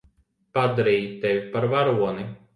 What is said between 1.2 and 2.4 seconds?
tevi par varoni.